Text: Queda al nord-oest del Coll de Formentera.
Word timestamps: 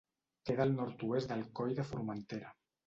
Queda 0.49 0.65
al 0.69 0.73
nord-oest 0.79 1.31
del 1.35 1.47
Coll 1.61 1.81
de 1.83 1.89
Formentera. 1.93 2.55